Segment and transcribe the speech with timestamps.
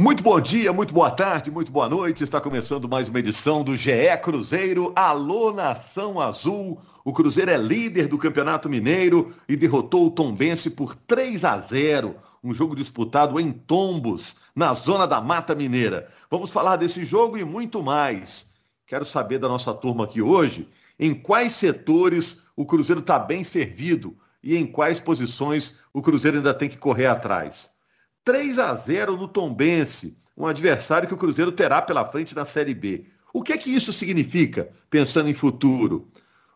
[0.00, 2.22] Muito bom dia, muito boa tarde, muito boa noite.
[2.22, 4.92] Está começando mais uma edição do GE Cruzeiro.
[4.94, 6.78] Alô, Nação Azul.
[7.04, 12.14] O Cruzeiro é líder do Campeonato Mineiro e derrotou o Tombense por 3 a 0.
[12.44, 16.08] Um jogo disputado em Tombos, na zona da Mata Mineira.
[16.30, 18.46] Vamos falar desse jogo e muito mais.
[18.86, 24.16] Quero saber da nossa turma aqui hoje em quais setores o Cruzeiro está bem servido
[24.44, 27.76] e em quais posições o Cruzeiro ainda tem que correr atrás.
[28.28, 32.74] 3 a 0 no Tombense, um adversário que o Cruzeiro terá pela frente na Série
[32.74, 33.06] B.
[33.32, 36.06] O que é que isso significa, pensando em futuro?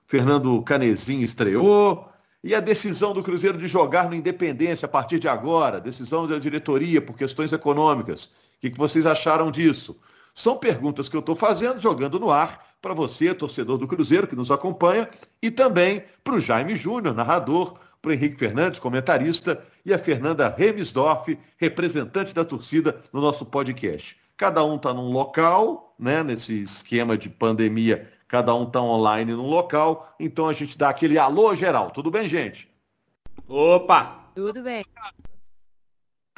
[0.06, 2.06] Fernando Canezinho estreou,
[2.44, 6.38] e a decisão do Cruzeiro de jogar no Independência a partir de agora, decisão da
[6.38, 8.26] diretoria por questões econômicas.
[8.26, 8.30] O
[8.60, 9.98] que, vocês acharam disso?
[10.34, 14.34] São perguntas que eu estou fazendo, jogando no ar, para você, torcedor do Cruzeiro, que
[14.34, 15.08] nos acompanha,
[15.40, 20.48] e também para o Jaime Júnior, narrador, para o Henrique Fernandes, comentarista, e a Fernanda
[20.48, 24.20] Remisdorf, representante da torcida no nosso podcast.
[24.36, 29.48] Cada um está num local, né, nesse esquema de pandemia, cada um está online num
[29.48, 31.92] local, então a gente dá aquele alô geral.
[31.92, 32.68] Tudo bem, gente?
[33.46, 34.26] Opa!
[34.34, 34.84] Tudo bem.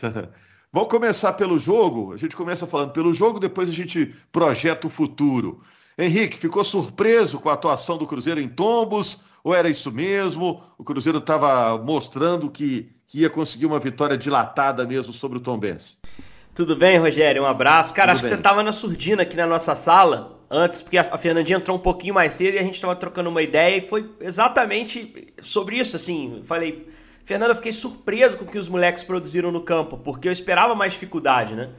[0.70, 2.12] Vamos começar pelo jogo.
[2.12, 5.62] A gente começa falando pelo jogo, depois a gente projeta o futuro.
[5.96, 9.20] Henrique, ficou surpreso com a atuação do Cruzeiro em Tombos?
[9.44, 10.62] Ou era isso mesmo?
[10.78, 15.96] O Cruzeiro estava mostrando que, que, ia conseguir uma vitória dilatada mesmo sobre o Tombense?
[16.54, 17.42] Tudo bem, Rogério?
[17.42, 17.92] Um abraço.
[17.92, 18.30] Cara, Tudo acho bem.
[18.30, 21.80] que você estava na surdina aqui na nossa sala antes, porque a Fernandinha entrou um
[21.80, 25.96] pouquinho mais cedo e a gente estava trocando uma ideia e foi exatamente sobre isso,
[25.96, 26.42] assim.
[26.44, 26.88] Falei,
[27.24, 30.74] Fernanda, eu fiquei surpreso com o que os moleques produziram no campo, porque eu esperava
[30.74, 31.70] mais dificuldade, né?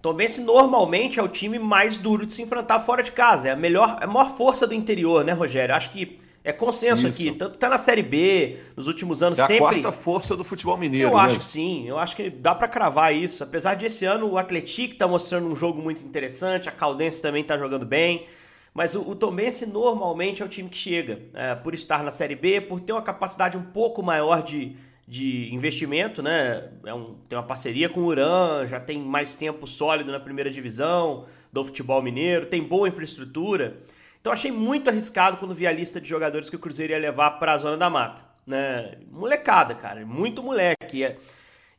[0.00, 3.48] Tombense normalmente é o time mais duro de se enfrentar fora de casa.
[3.48, 5.74] É a melhor, é a maior força do interior, né, Rogério?
[5.74, 7.20] Acho que é consenso Isso.
[7.20, 7.32] aqui.
[7.32, 9.64] Tanto que tá na Série B, nos últimos anos é sempre.
[9.64, 11.10] a quarta força do futebol mineiro.
[11.10, 11.22] Eu né?
[11.22, 11.86] acho que sim.
[11.86, 13.42] Eu acho que dá para cravar isso.
[13.42, 17.42] Apesar de esse ano o Atlético tá mostrando um jogo muito interessante, a Caldense também
[17.42, 18.26] tá jogando bem.
[18.72, 21.22] Mas o, o Tombense normalmente é o time que chega.
[21.34, 24.76] É, por estar na Série B, por ter uma capacidade um pouco maior de,
[25.08, 26.68] de investimento, né?
[26.84, 30.50] É um, tem uma parceria com o Uran, já tem mais tempo sólido na primeira
[30.50, 33.78] divisão do futebol mineiro, tem boa infraestrutura.
[34.20, 37.32] Então achei muito arriscado quando vi a lista de jogadores que o Cruzeiro ia levar
[37.32, 38.98] para a zona da mata, né?
[39.10, 41.16] Molecada, cara, muito moleque.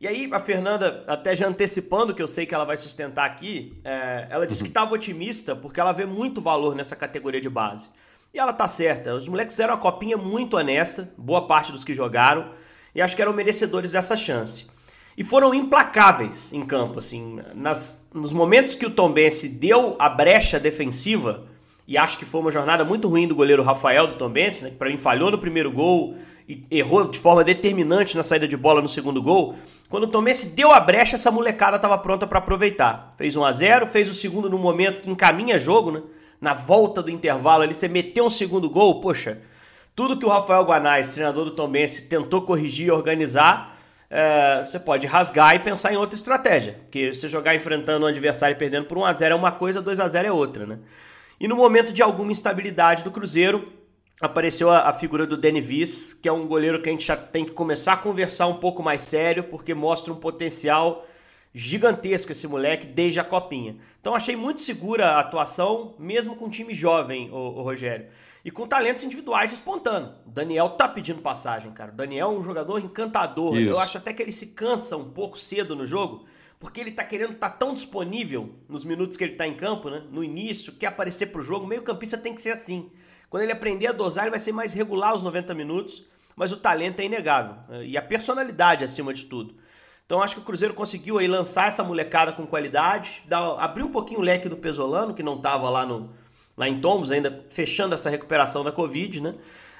[0.01, 3.79] E aí a Fernanda, até já antecipando que eu sei que ela vai sustentar aqui,
[3.83, 7.87] é, ela disse que estava otimista porque ela vê muito valor nessa categoria de base.
[8.33, 9.13] E ela tá certa.
[9.13, 12.51] Os moleques fizeram uma copinha muito honesta, boa parte dos que jogaram
[12.99, 14.67] e acho que eram merecedores dessa chance.
[15.17, 20.59] E foram implacáveis em campo, assim, nas, nos momentos que o Tombense deu a brecha
[20.59, 21.45] defensiva,
[21.87, 24.75] e acho que foi uma jornada muito ruim do goleiro Rafael do Tombense, né, que
[24.75, 26.17] para mim falhou no primeiro gol
[26.47, 29.55] e errou de forma determinante na saída de bola no segundo gol.
[29.87, 33.13] Quando o Tombense deu a brecha, essa molecada estava pronta para aproveitar.
[33.17, 36.01] Fez 1 a 0 fez o segundo no momento que encaminha jogo, né?
[36.41, 39.39] Na volta do intervalo ali, você meteu um segundo gol, poxa,
[39.99, 43.77] tudo que o Rafael Guanais, treinador do Tombense, tentou corrigir e organizar,
[44.09, 46.79] é, você pode rasgar e pensar em outra estratégia.
[46.83, 50.31] Porque você jogar enfrentando um adversário e perdendo por 1x0 é uma coisa, 2x0 é
[50.31, 50.79] outra, né?
[51.37, 53.73] E no momento de alguma instabilidade do Cruzeiro,
[54.21, 57.17] apareceu a, a figura do Danny Viz, que é um goleiro que a gente já
[57.17, 61.05] tem que começar a conversar um pouco mais sério, porque mostra um potencial
[61.53, 63.75] gigantesco esse moleque desde a copinha.
[63.99, 68.05] Então achei muito segura a atuação, mesmo com um time jovem, o, o Rogério
[68.43, 70.13] e com talentos individuais despontando.
[70.25, 71.91] O Daniel tá pedindo passagem, cara.
[71.91, 73.57] O Daniel é um jogador encantador.
[73.57, 73.71] Isso.
[73.71, 76.25] Eu acho até que ele se cansa um pouco cedo no jogo,
[76.59, 79.89] porque ele tá querendo estar tá tão disponível nos minutos que ele tá em campo,
[79.89, 80.03] né?
[80.09, 81.67] No início, quer aparecer pro jogo.
[81.67, 82.89] Meio campista tem que ser assim.
[83.29, 86.57] Quando ele aprender a dosar, ele vai ser mais regular os 90 minutos, mas o
[86.57, 87.55] talento é inegável.
[87.67, 87.85] Né?
[87.87, 89.55] E a personalidade acima de tudo.
[90.05, 93.91] Então acho que o Cruzeiro conseguiu aí lançar essa molecada com qualidade, dar, abrir um
[93.91, 96.09] pouquinho o leque do Pesolano, que não estava lá no,
[96.59, 99.35] lá em Tombos, ainda fechando essa recuperação da Covid, né?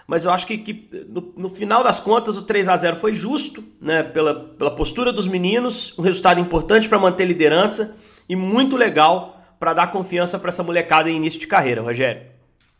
[0.07, 3.13] Mas eu acho que, que no, no, final das contas o 3 a 0 foi
[3.13, 4.01] justo, né?
[4.01, 7.95] Pela, pela postura dos meninos, um resultado importante para manter liderança
[8.29, 12.21] e muito legal para dar confiança para essa molecada em início de carreira, Rogério.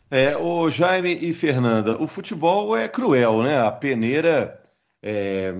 [0.10, 3.62] É, o Jaime e Fernanda, o futebol é cruel, né?
[3.62, 4.58] A peneira
[5.04, 5.54] é,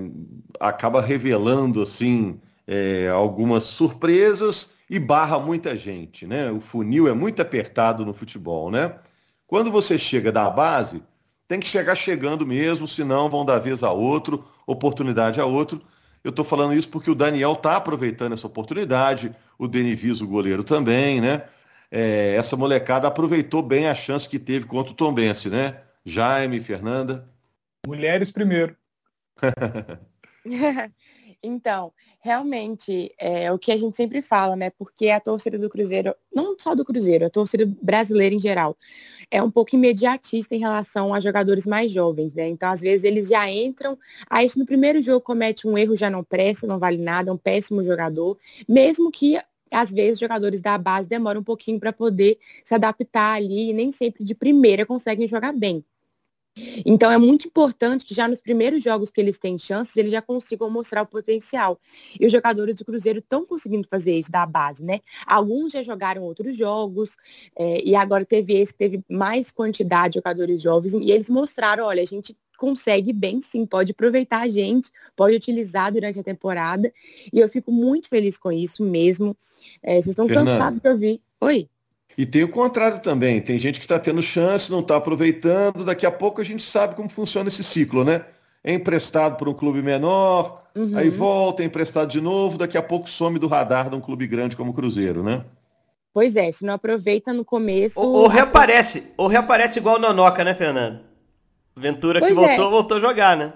[0.60, 6.50] acaba revelando assim é, algumas surpresas e barra muita gente, né?
[6.52, 8.96] O funil é muito apertado no futebol, né?
[9.46, 11.04] Quando você chega da base,
[11.48, 15.82] tem que chegar chegando mesmo, senão vão dar vez a outro, oportunidade a outro.
[16.24, 20.64] Eu estou falando isso porque o Daniel está aproveitando essa oportunidade, o Denivis, o goleiro
[20.64, 21.44] também, né?
[21.92, 25.82] É, essa molecada aproveitou bem a chance que teve contra o Tombense, né?
[26.06, 27.28] Jaime, Fernanda.
[27.86, 28.76] Mulheres primeiro.
[31.42, 34.70] Então, realmente, é o que a gente sempre fala, né?
[34.72, 38.78] Porque a torcida do Cruzeiro, não só do Cruzeiro, a torcida brasileira em geral,
[39.32, 42.50] é um pouco imediatista em relação a jogadores mais jovens, né?
[42.50, 43.98] Então, às vezes, eles já entram,
[44.30, 47.34] aí se no primeiro jogo comete um erro, já não presta, não vale nada, é
[47.34, 48.38] um péssimo jogador,
[48.68, 49.40] mesmo que
[49.72, 53.92] às vezes jogadores da base demoram um pouquinho para poder se adaptar ali e nem
[53.92, 55.86] sempre de primeira conseguem jogar bem.
[56.86, 60.22] Então é muito importante que já nos primeiros jogos que eles têm chances, eles já
[60.22, 61.80] consigam mostrar o potencial.
[62.20, 65.00] E os jogadores do Cruzeiro estão conseguindo fazer isso da base, né?
[65.26, 67.16] Alguns já jogaram outros jogos,
[67.56, 71.86] é, e agora teve esse que teve mais quantidade de jogadores jovens, e eles mostraram,
[71.86, 76.92] olha, a gente consegue bem sim, pode aproveitar a gente, pode utilizar durante a temporada.
[77.32, 79.36] E eu fico muito feliz com isso mesmo.
[79.82, 81.22] É, vocês estão cansados de ouvir.
[81.40, 81.70] Oi.
[82.18, 83.40] E tem o contrário também.
[83.42, 85.86] Tem gente que está tendo chance, não está aproveitando.
[85.86, 88.26] Daqui a pouco a gente sabe como funciona esse ciclo, né?
[88.64, 90.98] É emprestado para um clube menor, uhum.
[90.98, 94.28] aí volta, é emprestado de novo, daqui a pouco some do radar de um clube
[94.28, 95.46] grande como o Cruzeiro, né?
[96.14, 97.98] Pois é, se não aproveita no começo.
[98.02, 101.00] Ou, ou reaparece, ou reaparece igual o Nonoca, né, Fernando?
[101.78, 102.70] Ventura pois que voltou, é.
[102.70, 103.54] voltou a jogar, né?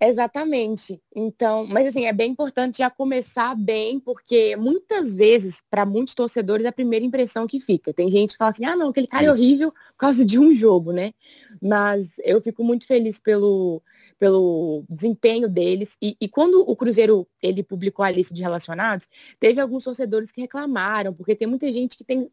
[0.00, 1.00] Exatamente.
[1.14, 6.64] Então, mas assim, é bem importante já começar bem, porque muitas vezes, para muitos torcedores,
[6.64, 7.92] é a primeira impressão que fica.
[7.92, 10.52] Tem gente que fala assim, ah, não, aquele cara é horrível por causa de um
[10.52, 11.12] jogo, né?
[11.60, 13.82] Mas eu fico muito feliz pelo,
[14.20, 15.96] pelo desempenho deles.
[16.00, 19.08] E, e quando o Cruzeiro ele publicou a lista de relacionados,
[19.40, 22.30] teve alguns torcedores que reclamaram, porque tem muita gente que tem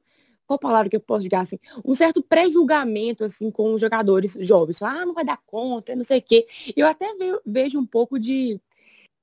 [0.47, 4.81] qual palavra que eu posso dizer assim, um certo pré-julgamento assim com os jogadores jovens.
[4.81, 6.45] Ah, não vai dar conta, não sei o quê.
[6.75, 7.07] Eu até
[7.45, 8.59] vejo um pouco de,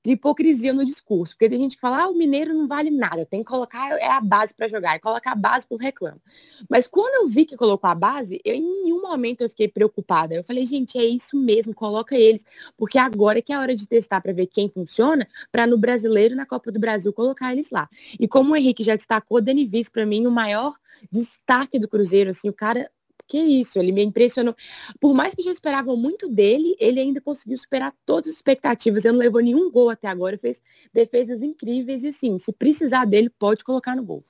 [0.03, 3.25] de, hipocrisia no discurso, porque tem gente que fala, ah, o mineiro não vale nada,
[3.25, 6.21] tem que colocar é a base para jogar, e colocar a base por reclamo.
[6.69, 10.33] Mas quando eu vi que colocou a base, eu, em nenhum momento eu fiquei preocupada.
[10.33, 12.45] Eu falei, gente, é isso mesmo, coloca eles,
[12.77, 16.35] porque agora que é a hora de testar para ver quem funciona, para no brasileiro,
[16.35, 17.89] na Copa do Brasil, colocar eles lá.
[18.19, 20.73] E como o Henrique já destacou, Dani Viz, para mim, o maior
[21.11, 22.89] destaque do Cruzeiro, assim, o cara
[23.27, 24.55] que isso, ele me impressionou.
[24.99, 29.05] Por mais que já esperavam muito dele, ele ainda conseguiu superar todas as expectativas.
[29.05, 30.61] Ele não levou nenhum gol até agora, fez
[30.93, 34.23] defesas incríveis e sim, se precisar dele, pode colocar no gol.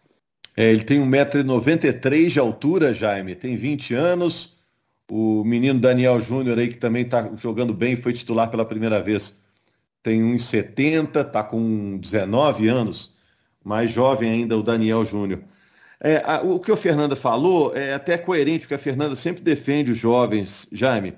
[0.56, 4.58] É, ele tem 1,93m de altura, Jaime, tem 20 anos.
[5.10, 9.38] O menino Daniel Júnior aí, que também está jogando bem, foi titular pela primeira vez,
[10.02, 13.18] tem 1,70, está com 19 anos,
[13.64, 15.44] mais jovem ainda o Daniel Júnior.
[16.06, 19.94] É, a, o que a Fernanda falou é até coerente, porque a Fernanda sempre defende
[19.94, 21.18] os jovens, Jaime.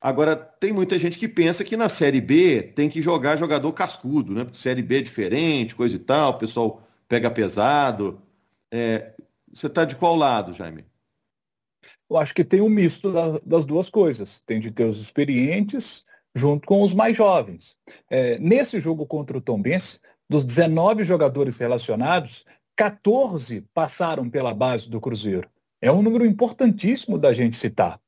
[0.00, 4.34] Agora, tem muita gente que pensa que na Série B tem que jogar jogador cascudo,
[4.34, 4.44] né?
[4.44, 8.20] Porque Série B é diferente, coisa e tal, o pessoal pega pesado.
[8.70, 9.12] É,
[9.52, 10.84] você está de qual lado, Jaime?
[12.10, 14.42] Eu acho que tem um misto da, das duas coisas.
[14.44, 17.76] Tem de ter os experientes junto com os mais jovens.
[18.10, 22.44] É, nesse jogo contra o Tombense, dos 19 jogadores relacionados,
[22.76, 25.48] 14 passaram pela base do Cruzeiro.
[25.80, 27.98] É um número importantíssimo da gente citar.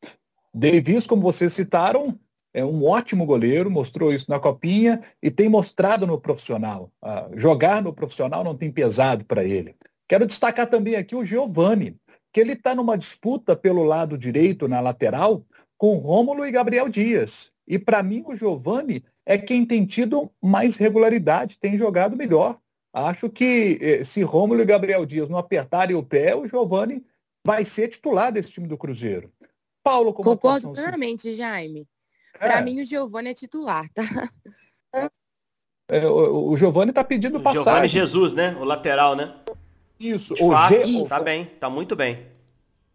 [0.52, 2.18] Davis, como vocês citaram,
[2.52, 6.90] é um ótimo goleiro, mostrou isso na copinha e tem mostrado no profissional.
[7.02, 9.74] Ah, jogar no profissional não tem pesado para ele.
[10.06, 11.96] Quero destacar também aqui o Giovani,
[12.32, 17.52] que ele está numa disputa pelo lado direito na lateral com Rômulo e Gabriel Dias.
[17.66, 22.58] E para mim o Giovani é quem tem tido mais regularidade, tem jogado melhor.
[23.06, 27.04] Acho que eh, se Rômulo e Gabriel Dias não apertarem o pé, o Giovani
[27.46, 29.32] vai ser titular desse time do Cruzeiro.
[29.82, 31.87] Paulo, como Concordo plenamente, Jaime.
[32.34, 32.38] É.
[32.38, 34.02] Para mim, o Giovani é titular, tá?
[34.94, 35.08] É.
[35.90, 37.64] É, o, o Giovani está pedindo passagem.
[37.64, 38.56] Giovani Jesus, né?
[38.61, 39.34] O lateral, né?
[39.99, 40.34] Isso.
[40.34, 41.08] o fato, G...
[41.08, 42.26] tá bem, tá muito bem.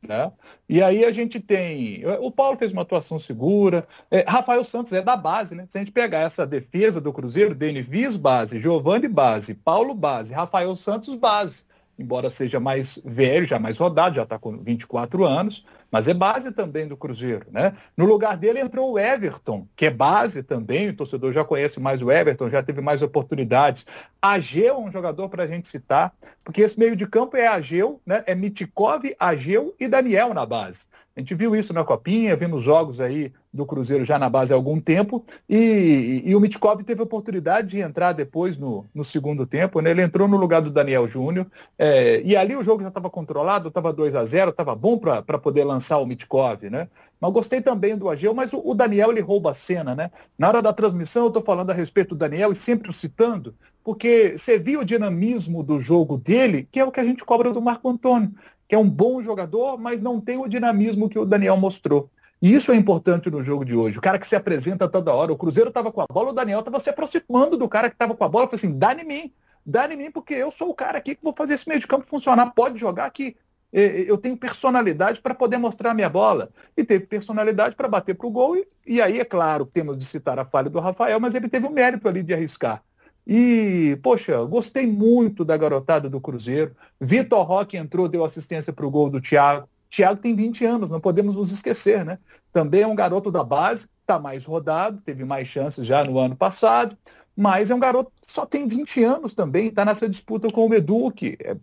[0.08, 0.32] Né?
[0.68, 2.04] E aí a gente tem.
[2.20, 3.88] O Paulo fez uma atuação segura.
[4.12, 5.66] É, Rafael Santos é da base, né?
[5.70, 10.76] Se a gente pegar essa defesa do Cruzeiro, Denis base, Giovanni base, Paulo base, Rafael
[10.76, 11.66] Santos base.
[11.98, 16.52] Embora seja mais velho, já mais rodado, já está com 24 anos, mas é base
[16.52, 17.74] também do Cruzeiro, né?
[17.96, 22.02] No lugar dele entrou o Everton, que é base também, o torcedor já conhece mais
[22.02, 23.86] o Everton, já teve mais oportunidades.
[24.20, 26.12] Ageu é um jogador para a gente citar,
[26.44, 28.24] porque esse meio de campo é Ageu, né?
[28.26, 30.88] É Mitikov, Ageu e Daniel na base.
[31.15, 34.55] A gente viu isso na Copinha, vimos jogos aí do Cruzeiro já na base há
[34.55, 39.46] algum tempo, e, e o Mitkov teve a oportunidade de entrar depois no, no segundo
[39.46, 39.91] tempo, né?
[39.91, 41.46] ele entrou no lugar do Daniel Júnior,
[41.77, 45.38] é, e ali o jogo já estava controlado, estava 2 a 0 estava bom para
[45.38, 46.88] poder lançar o Mitkov, né?
[47.22, 50.10] Mas gostei também do Ageu, mas o, o, Daniel ele rouba a cena, né?
[50.38, 53.55] Na hora da transmissão eu estou falando a respeito do Daniel e sempre o citando,
[53.84, 57.52] porque você viu o dinamismo do jogo dele, que é o que a gente cobra
[57.52, 58.34] do Marco Antônio
[58.74, 62.10] que é um bom jogador, mas não tem o dinamismo que o Daniel mostrou.
[62.42, 64.00] E isso é importante no jogo de hoje.
[64.00, 65.32] O cara que se apresenta toda hora.
[65.32, 68.16] O Cruzeiro estava com a bola, o Daniel estava se aproximando do cara que estava
[68.16, 68.48] com a bola.
[68.48, 69.32] Falei assim: dá em mim,
[69.66, 71.88] dá em mim, porque eu sou o cara aqui que vou fazer esse meio de
[71.88, 72.48] campo funcionar.
[72.48, 73.36] Pode jogar aqui.
[73.72, 76.50] Eu tenho personalidade para poder mostrar a minha bola.
[76.75, 78.58] E teve personalidade para bater para o gol.
[78.58, 81.68] E, e aí, é claro, temos de citar a falha do Rafael, mas ele teve
[81.68, 82.84] o mérito ali de arriscar.
[83.25, 86.75] E, poxa, gostei muito da garotada do Cruzeiro.
[87.00, 89.68] Vitor Roque entrou, deu assistência para o gol do Thiago.
[89.89, 92.18] Thiago tem 20 anos, não podemos nos esquecer, né?
[92.51, 96.36] Também é um garoto da base, está mais rodado, teve mais chances já no ano
[96.36, 96.98] passado,
[97.36, 100.74] mas é um garoto que só tem 20 anos também, está nessa disputa com o
[100.74, 101.56] Edu, que é,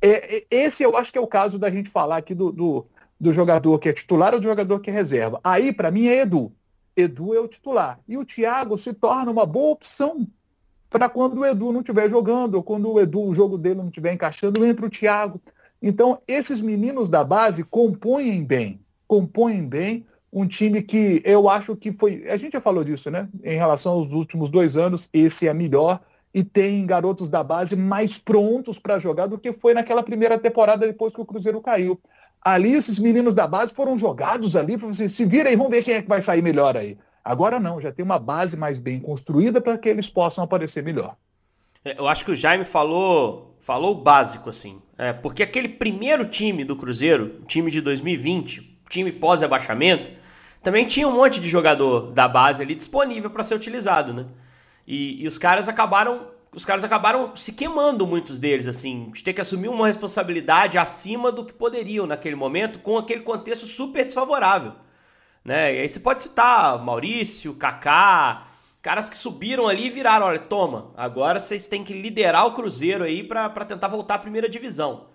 [0.00, 2.86] é, é, esse eu acho que é o caso da gente falar aqui do, do,
[3.18, 5.40] do jogador que é titular ou do jogador que é reserva.
[5.42, 6.52] Aí, para mim, é Edu.
[6.96, 7.98] Edu é o titular.
[8.06, 10.28] E o Thiago se torna uma boa opção
[10.94, 13.88] para quando o Edu não estiver jogando, ou quando o Edu, o jogo dele não
[13.88, 15.40] estiver encaixando, entra o Thiago.
[15.82, 21.90] Então, esses meninos da base compõem bem, compõem bem um time que eu acho que
[21.90, 22.24] foi.
[22.30, 23.28] A gente já falou disso, né?
[23.42, 26.00] Em relação aos últimos dois anos, esse é melhor
[26.32, 30.86] e tem garotos da base mais prontos para jogar do que foi naquela primeira temporada
[30.86, 32.00] depois que o Cruzeiro caiu.
[32.40, 35.94] Ali, esses meninos da base foram jogados ali para vocês se virem vamos ver quem
[35.94, 36.96] é que vai sair melhor aí.
[37.24, 41.16] Agora não, já tem uma base mais bem construída para que eles possam aparecer melhor.
[41.84, 44.80] É, eu acho que o Jaime falou falou o básico, assim.
[44.98, 50.12] É, porque aquele primeiro time do Cruzeiro, time de 2020, time pós-abaixamento,
[50.62, 54.26] também tinha um monte de jogador da base ali disponível para ser utilizado, né?
[54.86, 56.32] E, e, os caras acabaram.
[56.52, 61.32] Os caras acabaram se queimando, muitos deles, assim, de ter que assumir uma responsabilidade acima
[61.32, 64.74] do que poderiam naquele momento, com aquele contexto super desfavorável.
[65.44, 65.76] Né?
[65.76, 68.46] E aí você pode citar Maurício, Kaká,
[68.80, 73.04] caras que subiram ali e viraram, olha, toma, agora vocês têm que liderar o Cruzeiro
[73.04, 75.08] aí para tentar voltar à primeira divisão.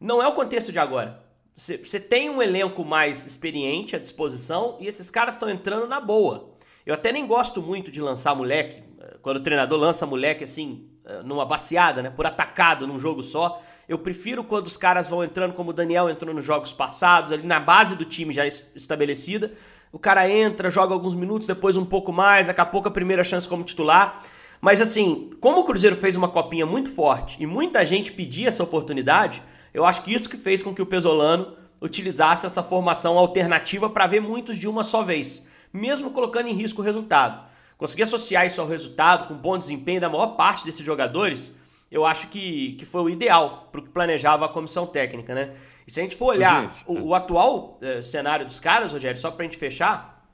[0.00, 1.24] Não é o contexto de agora.
[1.54, 6.50] Você tem um elenco mais experiente à disposição e esses caras estão entrando na boa.
[6.84, 8.82] Eu até nem gosto muito de lançar moleque,
[9.22, 13.62] quando o treinador lança moleque assim, eh, numa baseada, né, por atacado num jogo só.
[13.88, 17.46] Eu prefiro quando os caras vão entrando, como o Daniel entrou nos jogos passados, ali
[17.46, 19.52] na base do time já estabelecida,
[19.96, 23.24] o cara entra, joga alguns minutos, depois um pouco mais, daqui a pouco a primeira
[23.24, 24.22] chance como titular.
[24.60, 28.62] Mas assim, como o Cruzeiro fez uma copinha muito forte e muita gente pedia essa
[28.62, 33.88] oportunidade, eu acho que isso que fez com que o Pesolano utilizasse essa formação alternativa
[33.88, 37.48] para ver muitos de uma só vez, mesmo colocando em risco o resultado.
[37.78, 41.56] Conseguir associar isso ao resultado com bom desempenho da maior parte desses jogadores,
[41.90, 45.54] eu acho que, que foi o ideal para o que planejava a comissão técnica, né?
[45.86, 47.00] E se a gente for olhar gente, o, é.
[47.00, 50.26] o, atual uh, cenário dos caras, Rogério, só para a gente fechar,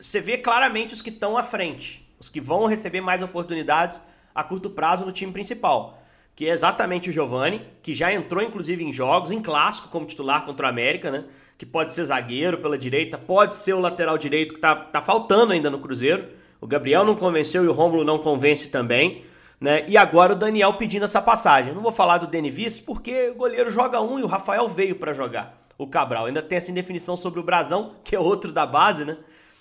[0.00, 4.02] você vê claramente os que estão à frente, os que vão receber mais oportunidades
[4.34, 5.98] a curto prazo no time principal.
[6.34, 10.46] Que é exatamente o Giovani, que já entrou inclusive em jogos, em clássico como titular
[10.46, 11.24] contra o América, né?
[11.58, 15.52] Que pode ser zagueiro pela direita, pode ser o lateral direito que tá, tá faltando
[15.52, 16.28] ainda no Cruzeiro.
[16.60, 19.24] O Gabriel não convenceu e o Rômulo não convence também.
[19.62, 19.84] Né?
[19.86, 21.72] E agora o Daniel pedindo essa passagem.
[21.72, 25.12] Não vou falar do Denivis porque o goleiro joga um e o Rafael veio para
[25.12, 25.68] jogar.
[25.78, 29.18] O Cabral ainda tem essa indefinição sobre o Brasão, que é outro da base, né?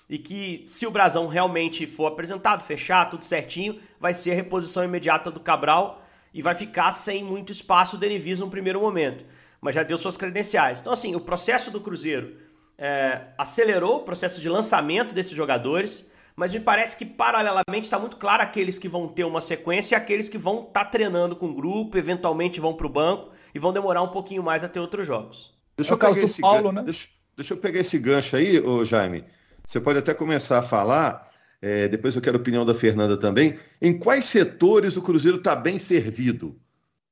[0.10, 4.84] E que se o Brasão realmente for apresentado, fechar tudo certinho, vai ser a reposição
[4.84, 6.04] imediata do Cabral
[6.34, 9.24] e vai ficar sem muito espaço o Denivis no primeiro momento.
[9.62, 10.80] Mas já deu suas credenciais.
[10.82, 12.38] Então, assim, o processo do Cruzeiro
[12.76, 18.18] é, acelerou o processo de lançamento desses jogadores mas me parece que paralelamente está muito
[18.18, 21.48] claro aqueles que vão ter uma sequência e aqueles que vão estar tá treinando com
[21.48, 24.80] o grupo, eventualmente vão para o banco e vão demorar um pouquinho mais a ter
[24.80, 25.54] outros jogos.
[25.78, 26.84] Deixa eu, pegar esse, Paulo, né?
[26.84, 29.26] deixa, deixa, eu pegar esse gancho aí, ô Jaime.
[29.66, 31.30] Você pode até começar a falar,
[31.62, 35.56] é, depois eu quero a opinião da Fernanda também, em quais setores o Cruzeiro está
[35.56, 36.60] bem servido?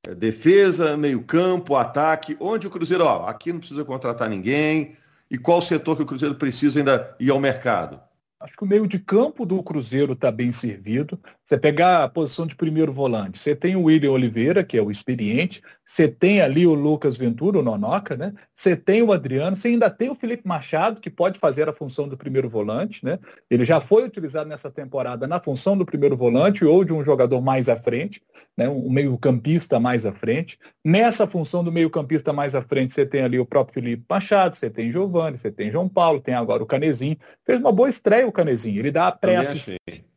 [0.06, 4.96] É, defesa, meio campo, ataque, onde o Cruzeiro, ó, aqui não precisa contratar ninguém,
[5.30, 8.00] e qual setor que o Cruzeiro precisa ainda ir ao mercado?
[8.40, 11.20] Acho que o meio de campo do Cruzeiro está bem servido.
[11.44, 14.90] Você pegar a posição de primeiro volante, você tem o William Oliveira, que é o
[14.90, 18.32] experiente, você tem ali o Lucas Ventura, o Nonoca, né?
[18.54, 22.06] Você tem o Adriano, você ainda tem o Felipe Machado, que pode fazer a função
[22.06, 23.18] do primeiro volante, né?
[23.50, 27.40] Ele já foi utilizado nessa temporada na função do primeiro volante ou de um jogador
[27.40, 28.22] mais à frente,
[28.56, 28.68] né?
[28.68, 30.60] Um meio-campista mais à frente.
[30.84, 34.70] Nessa função do meio-campista mais à frente, você tem ali o próprio Felipe Machado, você
[34.70, 37.16] tem Giovanni, você tem João Paulo, tem agora o Canezinho.
[37.44, 38.78] Fez uma boa estreia o Canezinho.
[38.78, 40.09] Ele dá a pré-assistência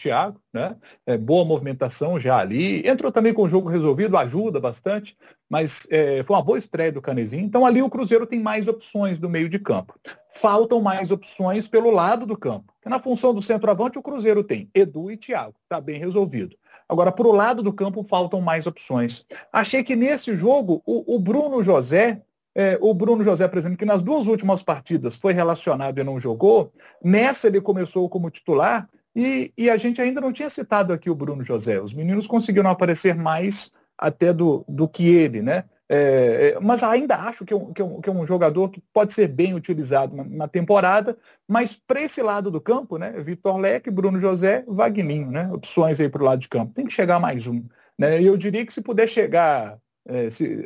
[0.00, 0.76] Thiago, né?
[1.06, 2.86] É, boa movimentação já ali.
[2.86, 5.16] Entrou também com o jogo resolvido, ajuda bastante,
[5.48, 7.44] mas é, foi uma boa estreia do Canezinho.
[7.44, 9.94] Então ali o Cruzeiro tem mais opções do meio de campo.
[10.28, 12.72] Faltam mais opções pelo lado do campo.
[12.86, 15.54] Na função do centroavante, o Cruzeiro tem Edu e Thiago.
[15.62, 16.56] Está bem resolvido.
[16.88, 19.24] Agora, para o lado do campo, faltam mais opções.
[19.52, 22.22] Achei que nesse jogo, o, o Bruno José
[22.54, 26.18] é, o Bruno José, por exemplo, que nas duas últimas partidas foi relacionado e não
[26.18, 31.10] jogou, nessa ele começou como titular e, e, a gente ainda não tinha citado aqui
[31.10, 31.80] o Bruno José.
[31.80, 35.64] Os meninos conseguiram aparecer mais até do, do que ele, né?
[35.88, 38.70] É, é mas ainda acho que é, um, que, é um, que é um jogador
[38.70, 43.12] que pode ser bem utilizado na, na temporada, mas para esse lado do campo, né?
[43.20, 45.50] Vitor Leque, Bruno José, Vagninho, né?
[45.52, 46.72] Opções aí para o lado de campo.
[46.72, 47.64] Tem que chegar mais um.
[47.98, 48.22] Né?
[48.22, 50.64] E eu diria que se puder chegar, é, se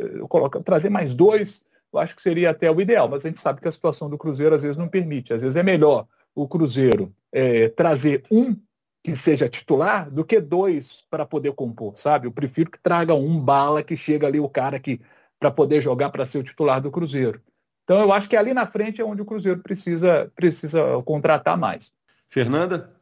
[0.65, 3.69] trazer mais dois, eu acho que seria até o ideal, mas a gente sabe que
[3.69, 5.33] a situação do Cruzeiro às vezes não permite.
[5.33, 8.57] Às vezes é melhor o Cruzeiro é, trazer um
[9.03, 12.27] que seja titular do que dois para poder compor, sabe?
[12.27, 15.01] Eu prefiro que traga um bala que chega ali o cara que
[15.39, 17.43] para poder jogar para ser o titular do Cruzeiro.
[17.85, 21.93] Então eu acho que ali na frente é onde o Cruzeiro precisa precisa contratar mais.
[22.31, 22.95] Fernanda,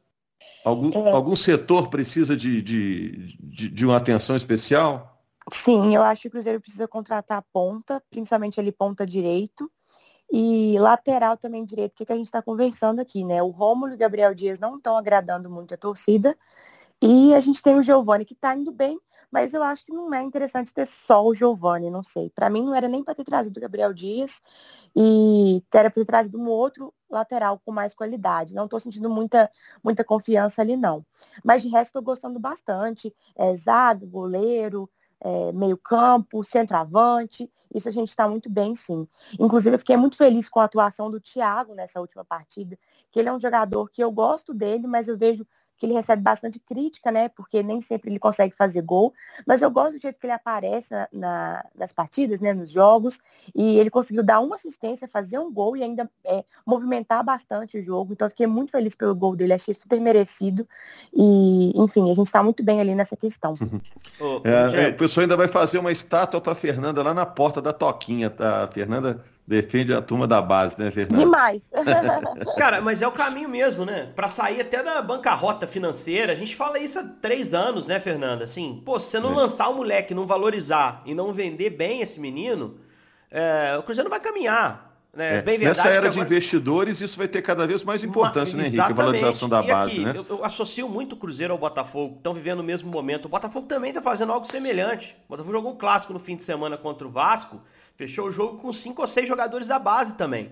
[0.65, 1.13] algum, é.
[1.13, 5.25] algum setor precisa de, de, de, de uma atenção especial?
[5.53, 9.71] Sim, eu acho que o Cruzeiro precisa contratar a ponta, principalmente ali ponta direito.
[10.35, 13.43] E lateral também direito, que, é que a gente está conversando aqui, né?
[13.43, 16.35] O Rômulo e o Gabriel Dias não estão agradando muito a torcida.
[17.03, 18.99] E a gente tem o Giovani que está indo bem,
[19.31, 22.31] mas eu acho que não é interessante ter só o Giovani, não sei.
[22.31, 24.41] Para mim não era nem para ter trazido o Gabriel Dias
[24.97, 28.55] e era para ter trazido um outro lateral com mais qualidade.
[28.55, 29.51] Não estou sentindo muita,
[29.85, 31.05] muita confiança ali, não.
[31.45, 33.15] Mas de resto estou gostando bastante.
[33.37, 34.89] É, zaga, goleiro,
[35.25, 39.07] é, meio campo, centroavante, isso a gente está muito bem, sim.
[39.39, 42.79] Inclusive, eu fiquei muito feliz com a atuação do Thiago nessa última partida,
[43.11, 45.47] que ele é um jogador que eu gosto dele, mas eu vejo
[45.83, 47.29] que ele recebe bastante crítica, né?
[47.29, 49.13] Porque nem sempre ele consegue fazer gol.
[49.45, 52.55] Mas eu gosto do jeito que ele aparece na, na, nas partidas, né?
[52.55, 53.19] Nos jogos.
[53.53, 57.83] E ele conseguiu dar uma assistência, fazer um gol e ainda é, movimentar bastante o
[57.83, 58.13] jogo.
[58.13, 60.69] Então eu fiquei muito feliz pelo gol dele, achei super merecido.
[61.13, 63.55] E, enfim, a gente está muito bem ali nessa questão.
[64.45, 68.31] é, o pessoal ainda vai fazer uma estátua para Fernanda lá na porta da Toquinha,
[68.31, 68.69] tá?
[68.73, 71.19] Fernanda Defende a turma da base, né, Fernando?
[71.19, 71.71] Demais.
[72.57, 74.13] Cara, mas é o caminho mesmo, né?
[74.15, 76.33] Para sair até da bancarrota financeira.
[76.33, 78.45] A gente fala isso há três anos, né, Fernanda?
[78.45, 79.37] Assim, pô, se você não é.
[79.37, 82.79] lançar o moleque, não valorizar e não vender bem esse menino,
[83.31, 84.93] é, o Cruzeiro não vai caminhar.
[85.13, 85.39] Né?
[85.39, 85.43] É.
[85.43, 86.13] Bem verdade Nessa era agora...
[86.13, 88.63] de investidores, isso vai ter cada vez mais importância, Uma...
[88.63, 88.81] né, Henrique?
[88.81, 90.13] A valorização da e base, aqui, né?
[90.17, 93.27] Eu, eu, associo muito o Cruzeiro ao Botafogo, estão vivendo o mesmo momento.
[93.27, 95.17] O Botafogo também está fazendo algo semelhante.
[95.27, 97.61] O Botafogo jogou um clássico no fim de semana contra o Vasco
[98.03, 100.51] Fechou o jogo com cinco ou seis jogadores da base também.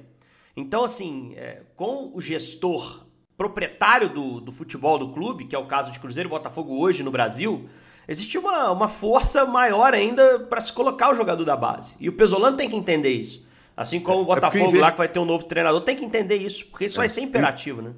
[0.56, 3.04] Então, assim, é, com o gestor
[3.36, 7.02] proprietário do, do futebol do clube, que é o caso de Cruzeiro e Botafogo hoje
[7.02, 7.68] no Brasil,
[8.06, 11.96] existe uma, uma força maior ainda para se colocar o jogador da base.
[11.98, 13.44] E o Pesolano tem que entender isso.
[13.76, 15.96] Assim como o é, é Botafogo é lá que vai ter um novo treinador, tem
[15.96, 17.00] que entender isso, porque isso é.
[17.00, 17.94] vai ser imperativo, né?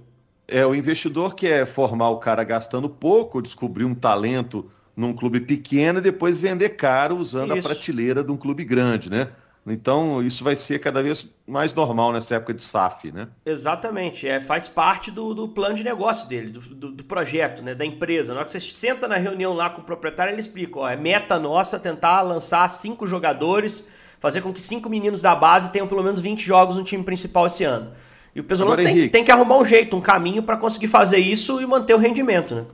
[0.48, 5.98] É, o investidor quer formar o cara gastando pouco, descobrir um talento num clube pequeno
[5.98, 7.68] e depois vender caro usando isso.
[7.68, 9.28] a prateleira de um clube grande, né?
[9.66, 13.28] Então, isso vai ser cada vez mais normal nessa época de SAF, né?
[13.46, 14.26] Exatamente.
[14.26, 17.84] É, faz parte do, do plano de negócio dele, do, do, do, projeto, né, da
[17.84, 18.32] empresa.
[18.32, 20.96] Na hora que você senta na reunião lá com o proprietário, ele explica: ó, é
[20.96, 23.86] meta nossa tentar lançar cinco jogadores,
[24.18, 27.46] fazer com que cinco meninos da base tenham pelo menos 20 jogos no time principal
[27.46, 27.92] esse ano.
[28.34, 31.60] E o Pesolano tem, tem, que arrumar um jeito, um caminho para conseguir fazer isso
[31.60, 32.64] e manter o rendimento, né?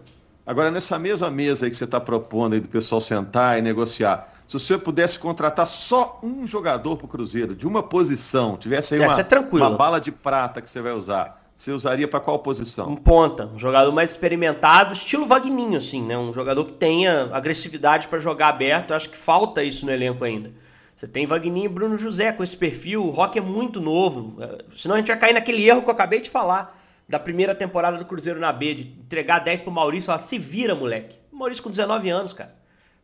[0.48, 4.26] Agora, nessa mesma mesa aí que você está propondo aí do pessoal sentar e negociar,
[4.46, 9.00] se você pudesse contratar só um jogador para o Cruzeiro, de uma posição, tivesse aí
[9.00, 12.88] uma, é uma bala de prata que você vai usar, você usaria para qual posição?
[12.88, 16.16] Um ponta, um jogador mais experimentado, estilo Vagninho, assim, né?
[16.16, 18.92] Um jogador que tenha agressividade para jogar aberto.
[18.92, 20.50] Eu acho que falta isso no elenco ainda.
[20.96, 23.04] Você tem Vagninho e Bruno José com esse perfil.
[23.04, 24.42] O Rock é muito novo.
[24.42, 26.77] É, senão a gente vai cair naquele erro que eu acabei de falar
[27.08, 30.74] da primeira temporada do Cruzeiro na B, de entregar 10 pro Maurício falar, se vira,
[30.74, 31.16] moleque.
[31.32, 32.54] Maurício com 19 anos, cara.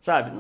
[0.01, 0.33] Sabe?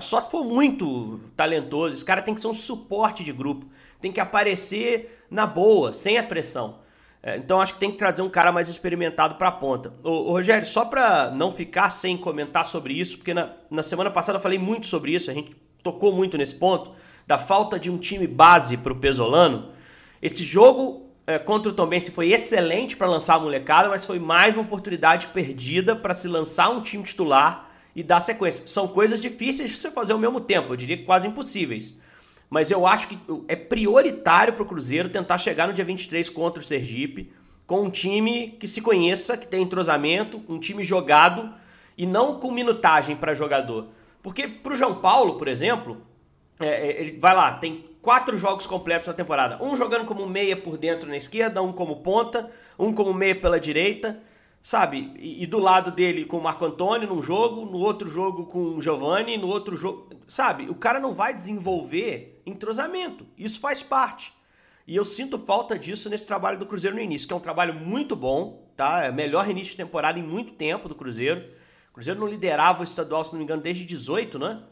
[0.00, 1.94] Só se for muito talentoso.
[1.94, 3.66] Esse cara tem que ser um suporte de grupo.
[4.00, 6.78] Tem que aparecer na boa, sem a pressão.
[7.22, 9.92] É, então acho que tem que trazer um cara mais experimentado para a ponta.
[10.02, 14.38] Ô, Rogério, só para não ficar sem comentar sobre isso, porque na, na semana passada
[14.38, 16.92] eu falei muito sobre isso, a gente tocou muito nesse ponto,
[17.26, 19.72] da falta de um time base para o Pesolano.
[20.22, 24.56] Esse jogo é, contra o Tombense foi excelente para lançar a molecada, mas foi mais
[24.56, 28.66] uma oportunidade perdida para se lançar um time titular e dar sequência.
[28.66, 31.94] São coisas difíceis de você fazer ao mesmo tempo, eu diria que quase impossíveis.
[32.48, 36.62] Mas eu acho que é prioritário para o Cruzeiro tentar chegar no dia 23 contra
[36.62, 37.30] o Sergipe
[37.66, 41.52] com um time que se conheça, que tem entrosamento, um time jogado
[41.98, 43.88] e não com minutagem para jogador.
[44.22, 46.00] Porque para o João Paulo, por exemplo,
[46.58, 49.62] é, é, ele vai lá, tem quatro jogos completos na temporada.
[49.62, 53.60] Um jogando como meia por dentro na esquerda, um como ponta, um como meia pela
[53.60, 54.20] direita.
[54.60, 55.12] sabe?
[55.16, 58.76] E, e, do lado dele com o Marco Antônio num jogo, no outro jogo com
[58.76, 60.68] o Giovanni, no outro jogo, sabe?
[60.68, 63.26] O cara não vai desenvolver entrosamento.
[63.36, 64.32] Isso faz parte.
[64.86, 67.74] E eu sinto falta disso nesse trabalho do Cruzeiro no início, que é um trabalho
[67.74, 69.04] muito bom, tá?
[69.04, 71.44] É o melhor início de temporada em muito tempo do Cruzeiro.
[71.90, 74.62] O Cruzeiro não liderava o estadual, se não me engano, desde 18, né?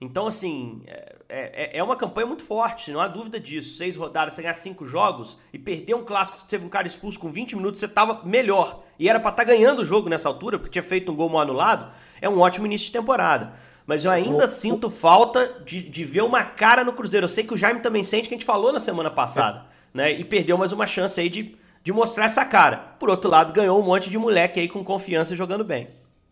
[0.00, 3.76] Então, assim, é, é, é, uma campanha muito forte, não há dúvida disso.
[3.76, 7.18] Seis rodadas, você ganhar cinco jogos e perder um clássico que teve um cara expulso
[7.18, 8.82] com 20 minutos, você tava melhor.
[8.98, 11.28] E era para estar tá ganhando o jogo nessa altura, porque tinha feito um gol
[11.28, 11.92] mal anulado.
[12.20, 13.54] É um ótimo início de temporada.
[13.86, 17.24] Mas eu ainda sinto falta de, de ver uma cara no Cruzeiro.
[17.24, 20.10] Eu sei que o Jaime também sente que a gente falou na semana passada, né?
[20.10, 22.78] E perdeu mais uma chance aí de, de mostrar essa cara.
[22.98, 25.88] Por outro lado, ganhou um monte de moleque aí com confiança jogando bem.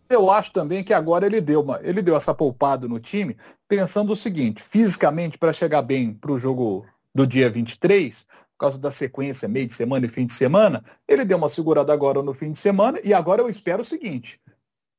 [0.09, 3.37] Eu acho também que agora ele deu uma, ele deu essa poupada no time,
[3.67, 8.79] pensando o seguinte, fisicamente para chegar bem para o jogo do dia 23, por causa
[8.79, 12.33] da sequência meio de semana e fim de semana, ele deu uma segurada agora no
[12.33, 14.39] fim de semana e agora eu espero o seguinte: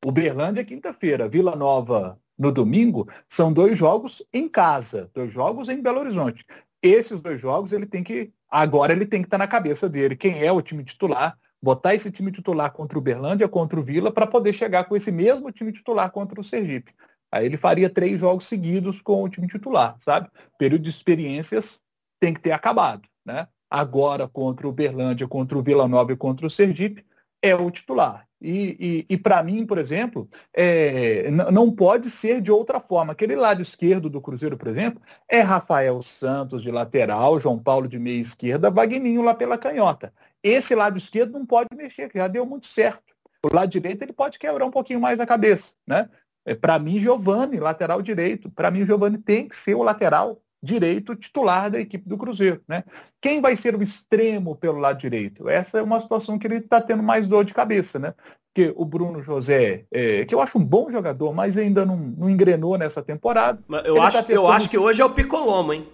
[0.05, 6.01] Uberlândia quinta-feira, Vila Nova no domingo, são dois jogos em casa, dois jogos em Belo
[6.01, 6.45] Horizonte.
[6.83, 10.17] Esses dois jogos ele tem que agora ele tem que estar tá na cabeça dele
[10.17, 14.13] quem é o time titular botar esse time titular contra o Berlândia, contra o Vila,
[14.13, 16.93] para poder chegar com esse mesmo time titular contra o Sergipe.
[17.33, 20.29] Aí ele faria três jogos seguidos com o time titular, sabe?
[20.59, 21.81] Período de experiências
[22.21, 23.49] tem que ter acabado, né?
[23.71, 27.03] Agora contra o Berlândia, contra o Vila Nova e contra o Sergipe,
[27.41, 28.29] é o titular.
[28.43, 33.13] E, e, e para mim, por exemplo, é, não pode ser de outra forma.
[33.13, 37.99] Aquele lado esquerdo do Cruzeiro, por exemplo, é Rafael Santos de lateral, João Paulo de
[37.99, 40.13] meia esquerda, Vagninho lá pela canhota.
[40.45, 43.15] Esse lado esquerdo não pode mexer, que já deu muito certo.
[43.43, 46.09] O lado direito ele pode quebrar um pouquinho mais a cabeça, né?
[46.47, 48.51] É, para mim, Giovani, lateral direito.
[48.51, 52.61] Para mim, Giovani tem que ser o lateral direito titular da equipe do Cruzeiro.
[52.67, 52.85] Né?
[53.21, 55.49] Quem vai ser o extremo pelo lado direito?
[55.49, 57.99] Essa é uma situação que ele está tendo mais dor de cabeça.
[57.99, 58.15] Né?
[58.53, 62.31] Porque o Bruno José, é, que eu acho um bom jogador, mas ainda não, não
[62.31, 63.63] engrenou nessa temporada.
[63.69, 65.87] Mas eu acho, tá eu acho que hoje é o Picolomo, hein?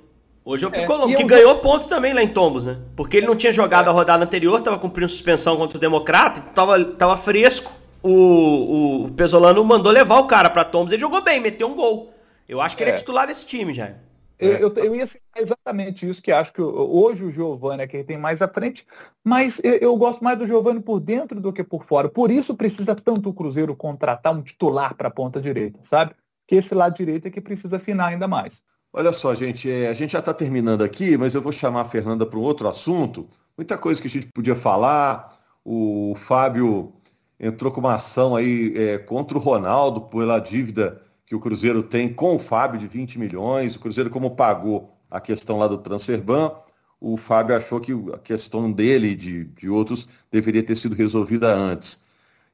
[0.50, 2.76] Hoje é o Picolomo, é, que ganhou ponto também lá em Tombos, né?
[2.96, 3.88] Porque ele não tinha jogado é.
[3.88, 7.70] a rodada anterior, estava cumprindo suspensão contra o Democrata, estava tava fresco.
[8.02, 12.12] O, o Pesolano mandou levar o cara para Tombos, ele jogou bem, meteu um gol.
[12.48, 13.94] Eu acho que ele é, é titular desse time já.
[14.40, 18.02] Eu, eu, eu, ia citar exatamente isso, que acho que hoje o Giovanni é quem
[18.02, 18.84] tem mais à frente,
[19.22, 22.08] mas eu, eu gosto mais do Giovanni por dentro do que por fora.
[22.08, 26.12] Por isso precisa tanto o Cruzeiro contratar um titular para a ponta direita, sabe?
[26.48, 28.64] Que esse lado direito é que precisa afinar ainda mais.
[28.92, 31.84] Olha só, gente, é, a gente já está terminando aqui, mas eu vou chamar a
[31.84, 33.28] Fernanda para um outro assunto.
[33.56, 35.38] Muita coisa que a gente podia falar.
[35.64, 36.92] O Fábio
[37.38, 42.12] entrou com uma ação aí é, contra o Ronaldo pela dívida que o Cruzeiro tem
[42.12, 43.76] com o Fábio de 20 milhões.
[43.76, 46.52] O Cruzeiro, como pagou a questão lá do Transferban,
[47.00, 51.54] o Fábio achou que a questão dele e de, de outros deveria ter sido resolvida
[51.54, 52.04] antes.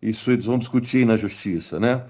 [0.02, 2.04] Isso eles vão discutir na justiça, né?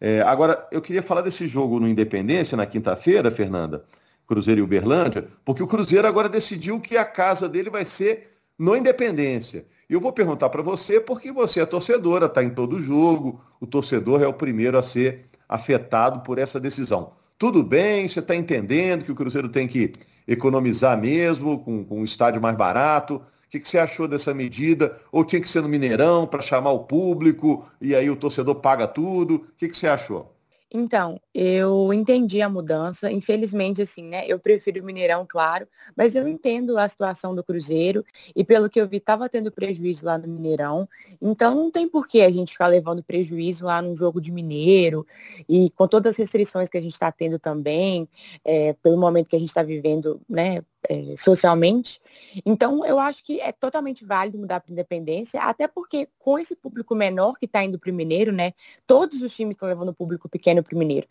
[0.00, 3.84] É, agora, eu queria falar desse jogo no Independência, na quinta-feira, Fernanda,
[4.26, 8.76] Cruzeiro e Uberlândia, porque o Cruzeiro agora decidiu que a casa dele vai ser no
[8.76, 9.66] Independência.
[9.88, 13.66] E eu vou perguntar para você, porque você é torcedora, está em todo jogo, o
[13.66, 17.12] torcedor é o primeiro a ser afetado por essa decisão.
[17.38, 19.92] Tudo bem, você está entendendo que o Cruzeiro tem que
[20.26, 24.98] economizar mesmo, com, com um estádio mais barato, o que, que você achou dessa medida?
[25.12, 28.88] Ou tinha que ser no Mineirão para chamar o público e aí o torcedor paga
[28.88, 29.36] tudo?
[29.36, 30.36] O que, que você achou?
[30.72, 33.10] Então, eu entendi a mudança.
[33.10, 34.24] Infelizmente, assim, né?
[34.26, 38.04] Eu prefiro o Mineirão, claro, mas eu entendo a situação do Cruzeiro
[38.34, 40.88] e pelo que eu vi, estava tendo prejuízo lá no Mineirão.
[41.22, 45.06] Então, não tem por que a gente ficar levando prejuízo lá num jogo de Mineiro
[45.48, 48.08] e com todas as restrições que a gente está tendo também,
[48.44, 50.62] é, pelo momento que a gente está vivendo, né?
[50.88, 52.00] É, socialmente.
[52.44, 56.94] Então, eu acho que é totalmente válido mudar para independência, até porque com esse público
[56.94, 58.52] menor que está indo para o Mineiro, né?
[58.86, 61.06] Todos os times estão levando o público pequeno para o Mineiro.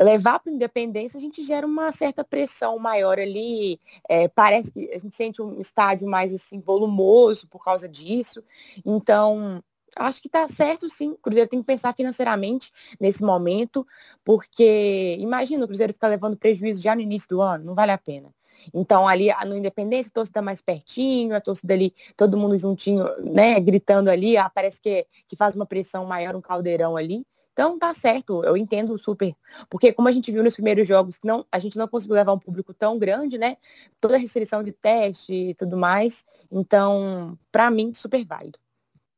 [0.00, 3.78] Levar para independência, a gente gera uma certa pressão maior ali.
[4.08, 8.42] É, parece que a gente sente um estádio mais assim volumoso por causa disso.
[8.84, 9.62] Então,
[9.96, 11.10] acho que está certo sim.
[11.10, 13.86] O Cruzeiro tem que pensar financeiramente nesse momento,
[14.24, 17.98] porque imagina o Cruzeiro ficar levando prejuízo já no início do ano, não vale a
[17.98, 18.32] pena.
[18.74, 23.58] Então, ali no Independência, a torcida mais pertinho, a torcida ali, todo mundo juntinho, né,
[23.60, 27.24] gritando ali, ah, parece que, que faz uma pressão maior, um caldeirão ali.
[27.52, 29.34] Então tá certo, eu entendo super.
[29.68, 32.38] Porque como a gente viu nos primeiros jogos, não, a gente não conseguiu levar um
[32.38, 33.56] público tão grande, né?
[34.00, 36.24] Toda a restrição de teste e tudo mais.
[36.50, 38.58] Então, para mim, super válido.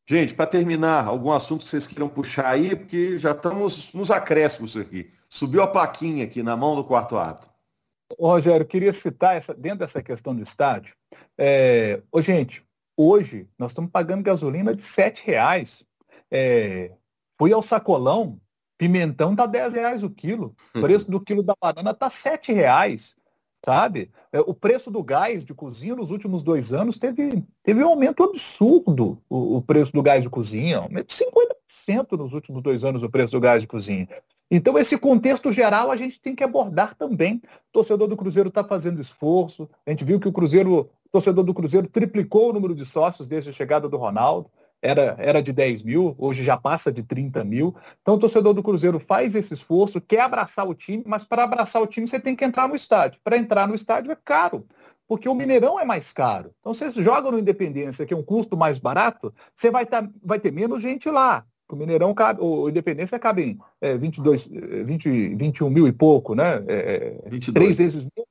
[0.07, 4.77] Gente, para terminar, algum assunto que vocês queiram puxar aí, porque já estamos nos acréscimos
[4.77, 5.11] aqui.
[5.29, 7.51] Subiu a plaquinha aqui na mão do quarto árbitro.
[8.19, 10.95] Rogério, queria citar essa, dentro dessa questão do estádio.
[11.39, 12.65] É, ô, gente,
[12.97, 15.85] hoje nós estamos pagando gasolina de R$ reais.
[16.31, 16.93] É,
[17.39, 18.41] fui ao sacolão,
[18.77, 20.55] pimentão tá 10 reais o quilo.
[20.75, 23.17] O preço do quilo da banana tá 7 reais
[23.65, 24.11] sabe?
[24.33, 28.23] É, o preço do gás de cozinha nos últimos dois anos teve, teve um aumento
[28.23, 31.25] absurdo, o, o preço do gás de cozinha, um aumento de
[31.87, 34.09] 50% nos últimos dois anos o preço do gás de cozinha.
[34.51, 37.37] Então, esse contexto geral a gente tem que abordar também.
[37.37, 39.67] O torcedor do Cruzeiro está fazendo esforço.
[39.87, 43.27] A gente viu que o Cruzeiro, o torcedor do Cruzeiro triplicou o número de sócios
[43.27, 44.51] desde a chegada do Ronaldo
[44.83, 47.75] era, era de 10 mil, hoje já passa de 30 mil.
[48.03, 51.81] Então o torcedor do Cruzeiro faz esse esforço, quer abraçar o time, mas para abraçar
[51.81, 53.21] o time você tem que entrar no estádio.
[53.23, 54.67] Para entrar no estádio é caro,
[55.07, 56.53] porque o Mineirão é mais caro.
[56.61, 60.41] Então você joga no Independência, que é um custo mais barato, você vai, tá, vai
[60.41, 61.47] ter menos gente lá.
[61.71, 64.47] O Mineirão cabe, o Independência cabe em é, 22,
[64.85, 66.63] 20, 21 mil e pouco, né?
[66.69, 67.19] É,
[67.55, 68.27] três vezes mil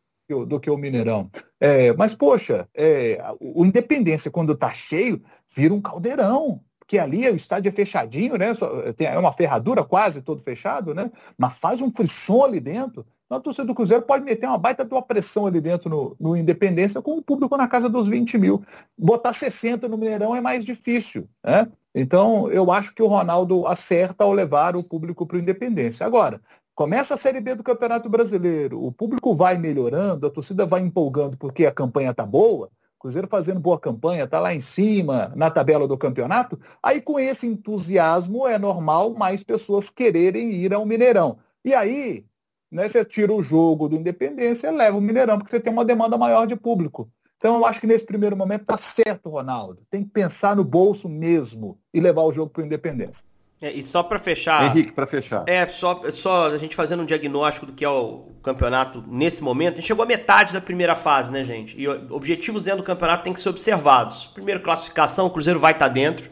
[0.45, 1.29] do que o Mineirão.
[1.59, 5.21] É, mas, poxa, é, o Independência, quando está cheio,
[5.55, 6.61] vira um caldeirão.
[6.79, 8.53] Porque ali o estádio é fechadinho, né?
[8.97, 11.09] Tem, é uma ferradura quase todo fechado, né?
[11.37, 13.05] Mas faz um frisson ali dentro.
[13.25, 16.17] Então, a torcida do Cruzeiro pode meter uma baita de uma pressão ali dentro no,
[16.19, 18.61] no Independência com o público na casa dos 20 mil.
[18.97, 21.65] Botar 60 no Mineirão é mais difícil, né?
[21.95, 26.05] Então, eu acho que o Ronaldo acerta ao levar o público para o Independência.
[26.05, 26.41] Agora,
[26.73, 31.37] Começa a Série B do Campeonato Brasileiro, o público vai melhorando, a torcida vai empolgando
[31.37, 35.87] porque a campanha tá boa, Cruzeiro fazendo boa campanha, tá lá em cima na tabela
[35.87, 41.39] do campeonato, aí com esse entusiasmo é normal mais pessoas quererem ir ao Mineirão.
[41.65, 42.23] E aí,
[42.71, 45.83] né, você tira o jogo do Independência e leva o Mineirão, porque você tem uma
[45.83, 47.09] demanda maior de público.
[47.37, 49.81] Então eu acho que nesse primeiro momento tá certo, Ronaldo.
[49.89, 53.30] Tem que pensar no bolso mesmo e levar o jogo para o Independência.
[53.61, 54.65] É, e só para fechar.
[54.65, 55.43] Henrique, para fechar.
[55.47, 59.73] É, só, só a gente fazendo um diagnóstico do que é o campeonato nesse momento.
[59.73, 61.79] A gente chegou à metade da primeira fase, né, gente?
[61.79, 64.25] E objetivos dentro do campeonato têm que ser observados.
[64.33, 66.27] Primeiro, classificação, o Cruzeiro vai estar tá dentro.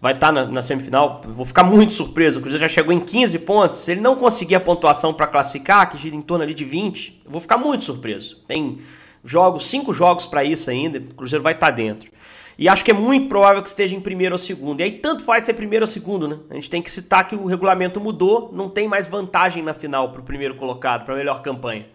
[0.00, 1.20] Vai estar tá na, na, semifinal.
[1.26, 2.38] Vou ficar muito surpreso.
[2.38, 3.80] O Cruzeiro já chegou em 15 pontos.
[3.80, 7.22] Se ele não conseguir a pontuação para classificar, que gira em torno ali de 20,
[7.26, 8.42] eu vou ficar muito surpreso.
[8.48, 8.78] Tem
[9.22, 10.98] jogos, cinco jogos para isso ainda.
[10.98, 12.10] O Cruzeiro vai estar tá dentro.
[12.56, 14.80] E acho que é muito provável que esteja em primeiro ou segundo.
[14.80, 16.38] E aí tanto faz ser primeiro ou segundo, né?
[16.50, 20.12] A gente tem que citar que o regulamento mudou, não tem mais vantagem na final
[20.12, 21.86] para o primeiro colocado, para a melhor campanha.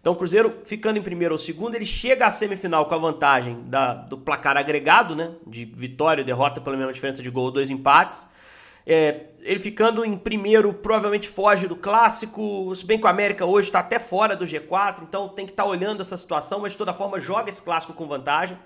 [0.00, 3.62] Então o Cruzeiro, ficando em primeiro ou segundo, ele chega à semifinal com a vantagem
[3.66, 5.32] da, do placar agregado, né?
[5.46, 8.26] De vitória e derrota pela mesma diferença de gol, dois empates.
[8.90, 13.68] É, ele ficando em primeiro provavelmente foge do clássico, se bem que o América hoje
[13.68, 16.78] está até fora do G4, então tem que estar tá olhando essa situação, mas de
[16.78, 18.56] toda forma joga esse clássico com vantagem.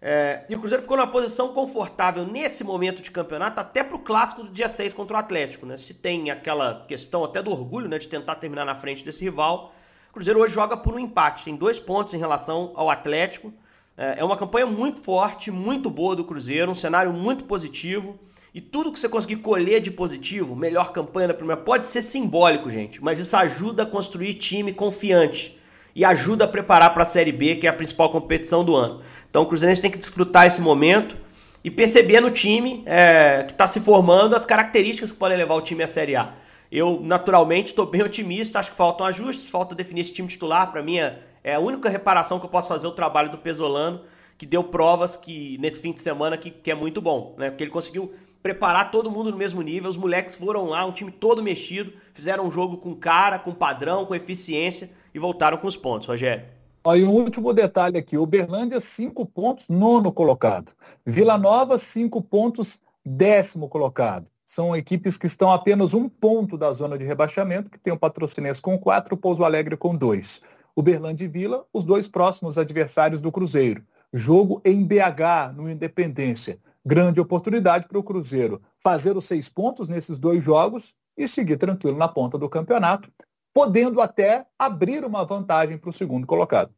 [0.00, 4.00] É, e o Cruzeiro ficou numa posição confortável nesse momento de campeonato, até para o
[4.00, 5.64] clássico do dia 6 contra o Atlético.
[5.64, 5.76] Né?
[5.76, 9.72] Se tem aquela questão até do orgulho né, de tentar terminar na frente desse rival,
[10.10, 13.52] o Cruzeiro hoje joga por um empate, tem dois pontos em relação ao Atlético.
[13.96, 18.18] É, é uma campanha muito forte, muito boa do Cruzeiro, um cenário muito positivo.
[18.52, 22.70] E tudo que você conseguir colher de positivo, melhor campanha da primeira, pode ser simbólico,
[22.70, 25.55] gente, mas isso ajuda a construir time confiante
[25.96, 29.00] e ajuda a preparar para a Série B, que é a principal competição do ano.
[29.30, 31.16] Então o Cruzeirense tem que desfrutar esse momento
[31.64, 35.62] e perceber no time é, que está se formando as características que podem levar o
[35.62, 36.34] time à Série A.
[36.70, 40.70] Eu, naturalmente, estou bem otimista, acho que faltam ajustes, falta definir esse time titular.
[40.70, 44.02] Para mim, é, é a única reparação que eu posso fazer o trabalho do Pesolano,
[44.36, 47.48] que deu provas que nesse fim de semana que, que é muito bom, né?
[47.48, 51.10] Porque ele conseguiu preparar todo mundo no mesmo nível, os moleques foram lá, um time
[51.10, 55.78] todo mexido, fizeram um jogo com cara, com padrão, com eficiência e voltaram com os
[55.78, 56.44] pontos, Rogério.
[56.86, 60.72] Aí um último detalhe aqui, Uberlândia, cinco pontos, nono colocado.
[61.06, 64.30] Vila Nova, cinco pontos, décimo colocado.
[64.44, 68.60] São equipes que estão apenas um ponto da zona de rebaixamento, que tem o Patrocinense
[68.60, 70.42] com quatro, o Pouso Alegre com dois.
[70.76, 73.82] Uberlândia e Vila, os dois próximos adversários do Cruzeiro.
[74.12, 76.58] Jogo em BH, no Independência.
[76.84, 81.96] Grande oportunidade para o Cruzeiro fazer os seis pontos nesses dois jogos e seguir tranquilo
[81.96, 83.10] na ponta do campeonato
[83.56, 86.70] podendo até abrir uma vantagem para o segundo colocado.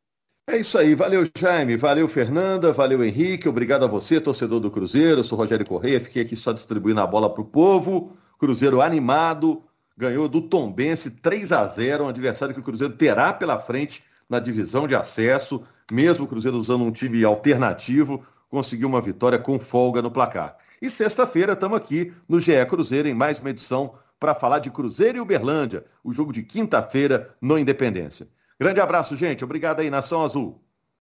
[0.46, 5.18] É isso aí, valeu Jaime, valeu Fernanda, valeu Henrique, obrigado a você, torcedor do Cruzeiro,
[5.18, 9.60] eu sou Rogério Correia, fiquei aqui só distribuindo a bola para o povo, Cruzeiro animado,
[9.96, 14.38] ganhou do Tombense 3 a 0 um adversário que o Cruzeiro terá pela frente na
[14.38, 20.00] divisão de acesso, mesmo o Cruzeiro usando um time alternativo, conseguiu uma vitória com folga
[20.00, 20.56] no placar.
[20.80, 25.18] E sexta-feira estamos aqui no GE Cruzeiro em mais uma edição para falar de Cruzeiro
[25.18, 28.28] e Uberlândia, o jogo de quinta-feira no Independência.
[28.60, 29.44] Grande abraço, gente.
[29.44, 30.60] Obrigado aí, Nação Azul.